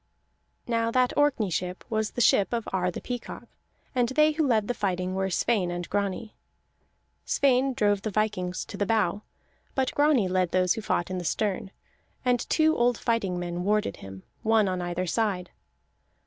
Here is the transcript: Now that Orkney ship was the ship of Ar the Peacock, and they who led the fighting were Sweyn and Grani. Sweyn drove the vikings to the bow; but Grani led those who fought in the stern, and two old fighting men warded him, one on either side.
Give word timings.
Now 0.65 0.89
that 0.89 1.15
Orkney 1.15 1.51
ship 1.51 1.83
was 1.87 2.09
the 2.17 2.21
ship 2.21 2.53
of 2.53 2.67
Ar 2.73 2.89
the 2.89 2.99
Peacock, 3.01 3.45
and 3.93 4.09
they 4.09 4.31
who 4.31 4.47
led 4.47 4.67
the 4.67 4.73
fighting 4.73 5.13
were 5.13 5.29
Sweyn 5.29 5.69
and 5.69 5.87
Grani. 5.91 6.33
Sweyn 7.23 7.73
drove 7.75 8.01
the 8.01 8.09
vikings 8.09 8.65
to 8.65 8.77
the 8.77 8.87
bow; 8.87 9.21
but 9.75 9.93
Grani 9.93 10.27
led 10.27 10.49
those 10.53 10.73
who 10.73 10.81
fought 10.81 11.11
in 11.11 11.19
the 11.19 11.23
stern, 11.23 11.69
and 12.25 12.49
two 12.49 12.75
old 12.75 12.97
fighting 12.97 13.37
men 13.37 13.63
warded 13.63 13.97
him, 13.97 14.23
one 14.41 14.67
on 14.67 14.81
either 14.81 15.05
side. 15.05 15.51